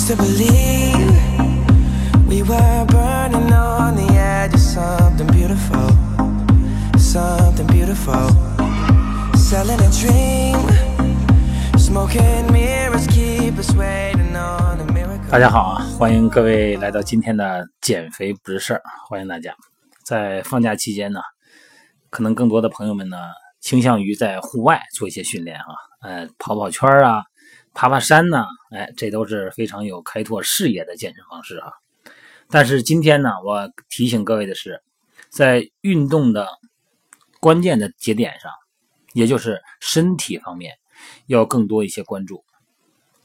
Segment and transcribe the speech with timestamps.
[0.00, 0.96] used to believe
[2.26, 5.88] we were burning on the edge of something beautiful,
[6.98, 8.30] something beautiful.
[9.36, 10.56] Selling a dream,
[11.76, 15.30] smoking mirrors keep us waiting on a miracle.
[15.30, 19.52] 大家好啊，欢迎各位来到今天的减肥不是事儿，欢迎大家。
[20.04, 21.20] 在放假期间呢，
[22.08, 23.18] 可能更多的朋友们呢
[23.60, 27.22] 倾向于在户外做一些训练啊，呃，跑跑圈啊，
[27.74, 31.72] 爬爬山呐、哎，这都是非常有开拓视野的健身方式啊。
[32.48, 34.82] 但是今天呢，我提醒各位的是，
[35.28, 36.48] 在运动的
[37.38, 38.52] 关键的节点上，
[39.12, 40.78] 也就是身体方面，
[41.26, 42.44] 要更多一些关注。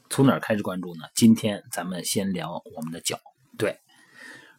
[0.08, 1.02] 从哪儿开始关注呢？
[1.16, 3.18] 今天咱们先聊我们的脚。
[3.58, 3.80] 对，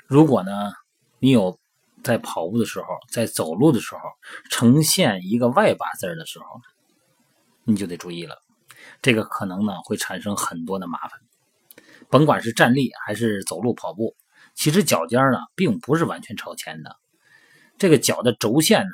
[0.05, 0.73] 如果呢，
[1.19, 1.57] 你有
[2.03, 4.01] 在跑步的时候，在走路的时候
[4.51, 6.45] 呈现一个外八字的时候，
[7.63, 8.43] 你就得注意了，
[9.01, 11.19] 这个可能呢会产生很多的麻烦。
[12.09, 14.15] 甭管是站立还是走路跑步，
[14.55, 16.95] 其实脚尖呢并不是完全朝前的。
[17.77, 18.93] 这个脚的轴线呢，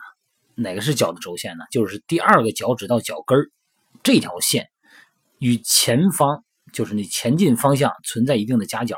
[0.55, 1.65] 哪个是脚的轴线呢？
[1.71, 3.49] 就是第二个脚趾到脚跟儿
[4.03, 4.69] 这条线。
[5.39, 8.97] 与前方就是你前进方向存在一定的夹角，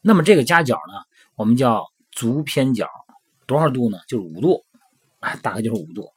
[0.00, 1.02] 那么这个夹角呢，
[1.36, 2.88] 我们叫足偏角，
[3.46, 3.98] 多少度呢？
[4.08, 4.64] 就是五度，
[5.42, 6.08] 大概就是五度。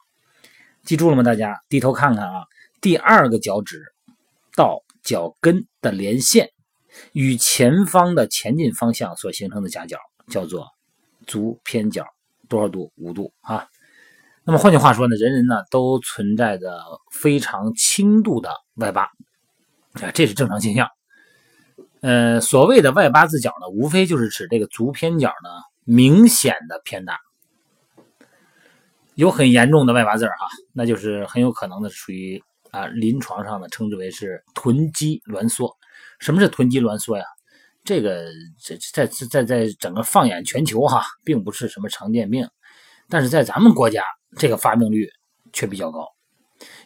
[0.84, 1.22] 记住了吗？
[1.22, 2.46] 大家低头看看啊，
[2.80, 3.82] 第二个脚趾
[4.58, 6.50] 到脚跟的连线
[7.12, 10.66] 与前方的前进方向所形成的夹角叫做
[11.28, 12.04] 足偏角，
[12.48, 12.90] 多少度？
[12.96, 13.68] 五度啊。
[14.42, 19.02] 那么换句话说呢，人人呢都存在着非常轻度的外八。
[19.92, 20.88] 啊，这是正常现象。
[22.00, 25.50] 呃，所谓的外八字脚呢，无非就是指这个足偏角呢
[25.84, 27.20] 明显的偏大，
[29.14, 32.42] 有很严重的外八字哈，那就是很有可能的属于
[32.78, 35.76] 啊临床上呢称之为是臀肌挛缩。
[36.18, 37.24] 什么是臀肌挛缩呀？
[37.84, 38.26] 这个
[38.92, 42.46] 在在在在整个放眼全球哈，并不是什么常见病，
[43.08, 44.02] 但是在咱们国家
[44.36, 45.08] 这个发病率
[45.52, 46.06] 却比较高。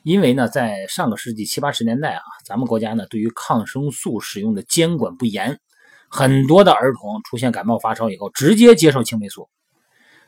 [0.03, 5.59] 因为呢，在上个世纪七八十年代啊，咱们国家呢对于抗生素使用的监管不严，
[6.09, 9.49] 很多的儿童出现感冒发烧以后，直接接受青霉素，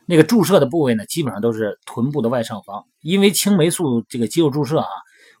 [0.07, 4.87] 那个注射的部位呢，基本上都是臀部的外上方，因为青霉素这个肌肉注射啊，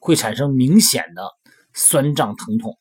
[0.05, 1.27] 会产生明显的
[1.73, 2.77] 酸胀疼痛。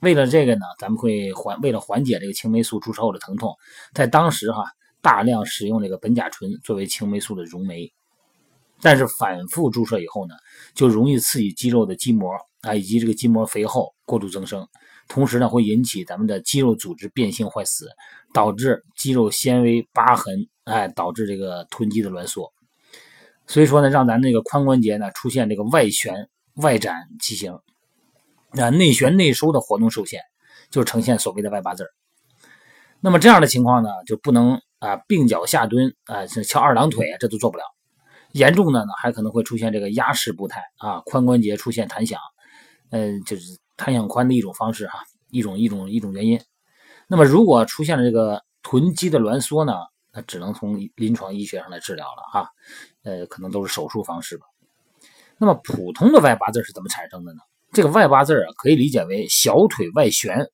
[0.00, 3.54] 为了这个呢，咱们会缓为了缓解这个青霉素注射后的疼痛，
[3.92, 4.64] 在当时哈
[5.02, 7.92] 大量使用这个苯甲醇作为青霉素的溶酶。
[8.80, 10.34] 但是反复注射以后呢，
[10.74, 12.30] 就容易刺激肌肉的肌膜
[12.62, 14.66] 啊，以及这个筋膜肥厚、过度增生，
[15.08, 17.90] 同时呢会引起咱们的肌肉组织变性坏死，
[18.32, 22.50] 导致肌肉纤维疤痕，哎，导致这个臀肌的挛缩。
[23.46, 27.58] 所以说呢，让咱那个髋关节呢出现这个外旋外展畸形，
[28.50, 30.20] 啊，内旋内收的活动受限，
[30.70, 31.86] 就呈现所谓的外八字
[33.00, 37.64] 那么这样的情况呢，就不能啊并脚下蹲啊，翘二郎腿，这都做不了。
[38.30, 42.20] 严重的呢，还可能会出现这个压式步态啊，髋关节出现弹响，
[42.90, 45.00] 嗯，就是弹响髋的一种方式哈，
[45.30, 46.40] 一种一种一种原因。
[47.08, 49.74] 那么如果出现了这个臀肌的挛缩呢，
[50.12, 52.50] 那只能从临床医学上来治疗了哈，
[53.02, 54.46] 呃，可能都是手术方式吧。
[55.38, 57.40] 那么普通的外八字是怎么产生的呢？
[57.72, 60.46] 这个外八字啊，可以理解为小腿外旋，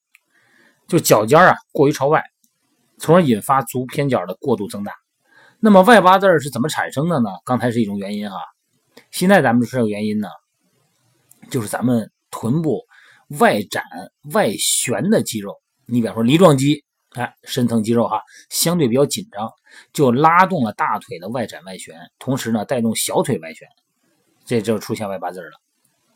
[0.87, 2.25] 就脚尖啊过于朝外，
[2.99, 4.93] 从而引发足偏角的过度增大。
[5.59, 7.31] 那么外八字是怎么产生的呢？
[7.45, 8.39] 刚才是一种原因哈，
[9.11, 10.29] 现在咱们说这个原因呢，
[11.51, 12.87] 就是咱们臀部
[13.41, 13.83] 外展
[14.33, 16.85] 外旋的肌肉，你比方说梨状肌，
[17.19, 19.51] 哎，深层肌肉哈，相对比较紧张，
[19.93, 23.67] 就拉动了大腿的外展外旋，同时呢带动小腿外旋，
[24.45, 25.51] 这就出现外八字了。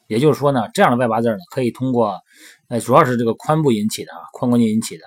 [0.06, 2.20] 也就是说呢，这样的外八字呢，可以通过，
[2.68, 5.04] 呃，主要是这个髋部引起的啊，髋关节引起的。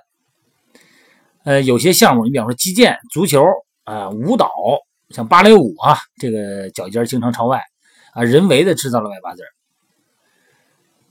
[1.43, 3.43] 呃，有些项目，你比方说击剑、足球。
[3.85, 4.51] 啊，舞蹈
[5.11, 7.61] 像芭蕾舞啊，这个脚尖经常朝外
[8.13, 9.43] 啊，人为的制造了外八字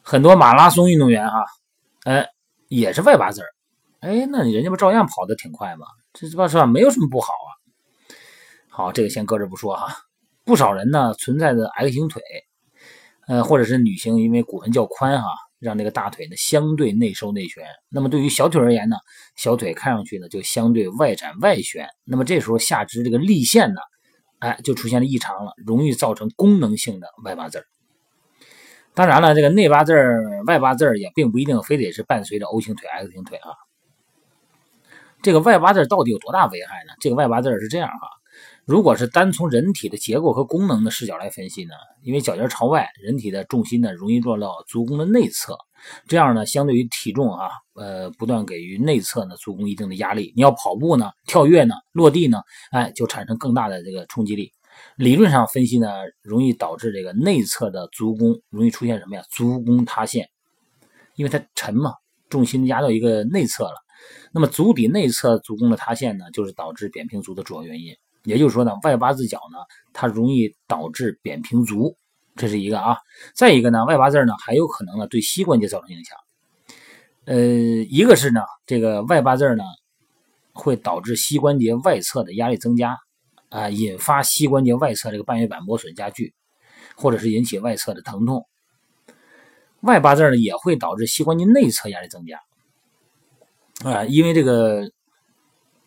[0.03, 1.45] 很多马拉松运动员哈，
[2.03, 2.27] 哎，
[2.67, 3.45] 也是外八字
[4.05, 5.87] 哎，那人家不照样跑得挺快吗？
[6.13, 6.67] 这这吧是吧？
[6.67, 7.51] 没有什么不好啊。
[8.69, 9.97] 好，这个先搁这不说哈。
[10.45, 12.23] 不少人呢存在着 X 型腿，
[13.27, 15.29] 呃，或者是女性因为骨盆较宽哈。
[15.61, 18.97] 让这个大腿呢相对内收内旋，那么对于小腿而言呢，
[19.35, 23.81] 小腿看上去呢就相对外展外旋，那么这时候下肢这个力线呢，
[24.41, 27.65] 哎就出现了异常了，容易造成功能性的外八字
[28.93, 29.95] 当然了，这个内八字
[30.47, 33.49] 外八字也并不一定非得是伴随着 O 型腿、X 型腿啊。
[35.25, 36.93] 这个外八字到底有多大危害呢？
[37.01, 38.09] 这个外八字是这样哈。
[38.67, 41.73] 如果是单从人体的结构和功能的视角来分析呢，
[42.03, 45.57] 因为脚尖朝外，人体的重心呢容易落到足弓的内侧，
[46.07, 50.31] 这样呢，相对于体重啊，呃，不断给予内侧呢足弓一定的压力。
[50.37, 54.53] 你要跑步呢、跳跃呢、落地呢，哎，就产生更大的这个冲击力。
[54.97, 55.89] 理论上分析呢，
[56.21, 59.23] 容易导致这个内侧的足弓容易出现什么呀？
[59.31, 60.29] 足弓塌陷，
[61.17, 61.95] 因为它沉嘛，
[62.29, 63.84] 重心压到一个内侧了。
[64.33, 67.95] 那么足底内侧足弓的塌陷呢，就是导致扁平足的主要原因。
[68.25, 69.59] 也就是说呢，外八字脚呢，
[69.93, 71.95] 它容易导致扁平足，
[72.37, 72.97] 这是一个啊。
[73.35, 76.17] 再一个呢，外八字呢还有可能呢对膝关节造成影响。
[77.27, 79.63] 呃，一个是呢，这个外八字呢
[80.53, 82.99] 会导致膝关节外侧的压力增加，
[83.51, 86.35] 啊，引发膝关节外侧这个半月板磨损加剧，
[86.97, 88.47] 或者是引起外侧的疼痛。
[89.81, 92.39] 外八字呢也会导致膝关节内侧压力增加，
[93.85, 94.91] 啊，因为这个。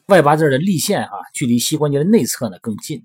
[0.09, 3.03] 外八字的力线啊，距离膝关节的内侧呢更近，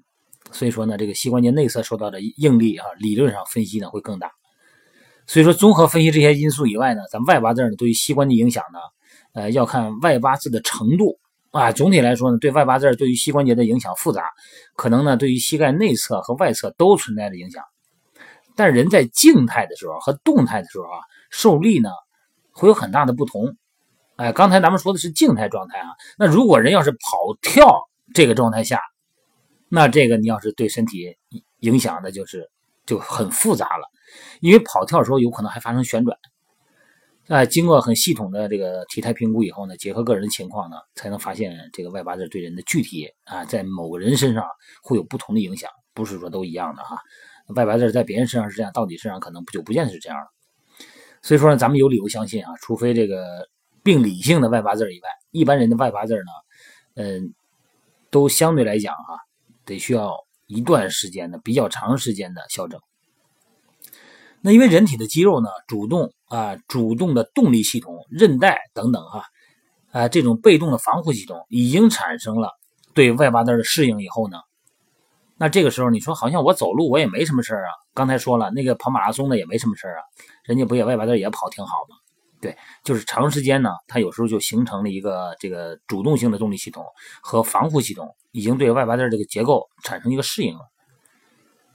[0.53, 4.31] 所以说呢，这个膝关节内侧受到的应力啊，理论上分析呢会更大。
[5.27, 8.79] 所以说，综合分析这些因素以外呢，咱外八字呢对于膝关节影响呢，
[9.33, 11.19] 呃，要看外八字的程度
[11.51, 11.73] 啊。
[11.73, 14.23] 总体来说呢，对外八字对于膝关节的影响复杂，
[14.77, 17.65] 可能呢对于膝盖内侧和外侧都存在着影响。
[18.55, 21.01] 但人在静态的时候和动态的时候啊，
[21.31, 21.91] 受力呢
[22.53, 23.57] 会有很大的不同。
[24.17, 25.89] 哎，刚才咱们说的是静态状态啊，
[26.19, 26.99] 那如果人要是跑
[27.41, 28.81] 跳这个状态下，
[29.69, 31.17] 那这个你要是对身体
[31.61, 32.51] 影响的就是
[32.85, 33.89] 就很复杂了，
[34.41, 36.17] 因为跑跳的时候有可能还发生旋转。
[37.29, 44.45] 哎，经过很系统的这个体态评估以后呢，结合个人的情况呢，才能发现这个外八字对人的具体啊，在某个人身上
[44.83, 46.99] 会有不同的影响，不是说都一样的哈。
[47.57, 50.27] 外八字在别人身上是这样，到底身上可能就不见得是这样了。
[51.23, 53.49] 所以说呢，咱们有理由相信啊，除非这个。
[53.83, 56.23] 病理性的外八字以外，一般人的外八字呢，
[56.95, 57.35] 嗯，
[58.11, 59.19] 都相对来讲啊，
[59.65, 62.81] 得需要一段时间的比较长时间的校正。
[64.41, 69.23] 那因为人体的肌肉呢，主动啊，主动的动力系统、韧带等等啊，
[69.93, 72.51] 啊，这种被动的防护系统已经产生了
[72.93, 74.39] 对外八字的适应以后呢，
[75.37, 77.71] 那这个时候你说好像我走路我也没什么事啊。
[77.95, 80.01] 刚才说了，那个跑马拉松的也没什么事啊，
[80.45, 81.97] 人家不也外八字也跑挺好吗？
[82.43, 86.85] 对，就是长时间呢，它有时候就形成了一个这个主动性的动力系统
[87.23, 90.69] 和防护系统，已经对外八字这个结构产生一个适应了。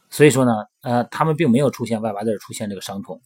[0.10, 3.22] 所以说呢，呃，他们并没有出现外八字出现这个伤痛。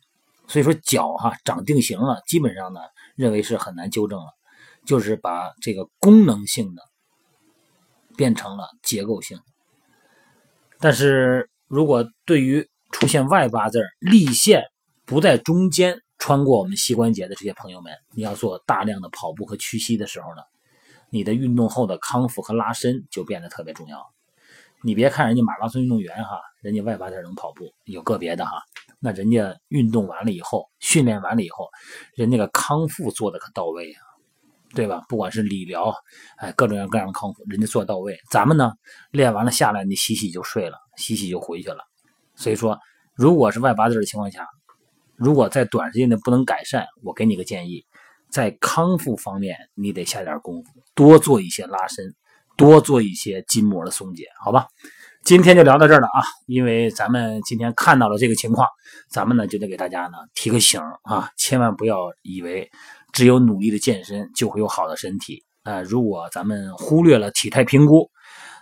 [0.47, 2.81] 所以说脚哈长定型了，基本上呢
[3.15, 4.27] 认为是很难纠正了，
[4.85, 6.83] 就是把这个功能性的
[8.15, 9.39] 变成了结构性。
[10.79, 14.65] 但是如果对于出现外八字立线
[15.07, 15.99] 不在中间。
[16.21, 20.43] 穿过我们膝关节的这些朋友们，你要做大量的跑步和屈膝的时候呢，
[21.09, 24.05] 你的运动后的康复和拉伸就变得特别重要。
[24.83, 28.61] 你别看人家马拉松运动员哈，人家外八字能跑步，有个别的哈，
[28.99, 31.67] 那人家运动完了以后，训练完了以后，
[32.13, 34.01] 人家的康复做的可到位啊，
[34.75, 35.01] 对吧？
[35.09, 35.91] 不管是理疗，
[36.37, 38.15] 哎，各种各样的康复，人家做到位。
[38.29, 38.73] 咱们呢，
[39.09, 41.83] 练完了下来，你洗洗就睡了，洗洗就回去了。
[42.35, 42.77] 所以说，
[43.15, 44.47] 如果是外八字的情况下，
[45.21, 47.85] 如果在短时间内不能改善，我给你个建议，
[48.31, 52.15] 在康复方面你得下点功夫，多做一些拉伸，
[52.57, 54.65] 多做一些筋膜的松解，好吧？
[55.23, 58.67] 今天就聊到这儿了啊，因为咱们今天看到了这个情况，
[59.11, 62.67] 咱们呢就得给大家呢提个醒啊，千万不要以为
[63.13, 68.09] 只有努力的健身就会有好的身体啊，如果咱们忽略了体态评估，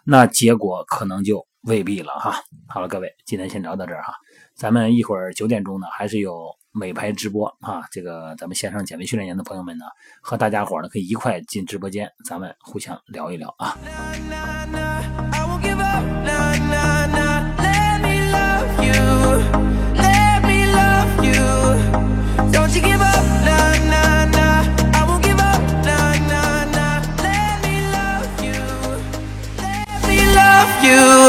[0.03, 2.41] 那结果可能就未必了哈。
[2.67, 4.13] 好了，各位，今天先聊到这儿哈。
[4.55, 7.81] 咱们一会儿九点钟呢，还是有美拍直播啊！
[7.91, 9.85] 这个咱们线上减肥训练营的朋友们呢，
[10.21, 13.77] 和大家伙呢可以一块进直播间，咱们互相聊一聊啊。
[30.81, 31.19] you